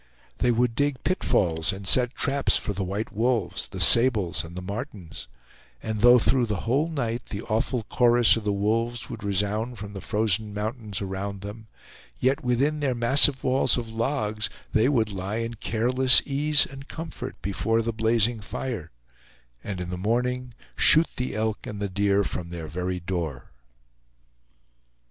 They 0.39 0.49
would 0.51 0.73
dig 0.73 1.03
pitfalls, 1.03 1.71
and 1.71 1.87
set 1.87 2.15
traps 2.15 2.57
for 2.57 2.73
the 2.73 2.83
white 2.83 3.11
wolves, 3.13 3.67
the 3.67 3.79
sables, 3.79 4.43
and 4.43 4.55
the 4.55 4.61
martens, 4.63 5.27
and 5.83 6.01
though 6.01 6.17
through 6.17 6.47
the 6.47 6.61
whole 6.65 6.89
night 6.89 7.27
the 7.27 7.43
awful 7.43 7.83
chorus 7.83 8.35
of 8.35 8.43
the 8.43 8.51
wolves 8.51 9.11
would 9.11 9.23
resound 9.23 9.77
from 9.77 9.93
the 9.93 10.01
frozen 10.01 10.55
mountains 10.55 11.03
around 11.03 11.41
them, 11.41 11.67
yet 12.17 12.43
within 12.43 12.79
their 12.79 12.95
massive 12.95 13.43
walls 13.43 13.77
of 13.77 13.89
logs 13.89 14.49
they 14.73 14.89
would 14.89 15.11
lie 15.11 15.35
in 15.35 15.53
careless 15.53 16.23
ease 16.25 16.65
and 16.65 16.87
comfort 16.87 17.39
before 17.43 17.83
the 17.83 17.93
blazing 17.93 18.39
fire, 18.39 18.89
and 19.63 19.79
in 19.79 19.91
the 19.91 19.97
morning 19.99 20.55
shoot 20.75 21.09
the 21.15 21.35
elk 21.35 21.67
and 21.67 21.79
the 21.79 21.87
deer 21.89 22.23
from 22.23 22.49
their 22.49 22.67
very 22.67 22.99
door. 22.99 23.51